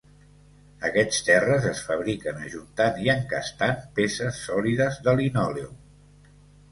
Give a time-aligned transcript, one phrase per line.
[0.87, 5.77] Aquests terres es fabriquen ajuntant i encastant peces sòlides de linòleum.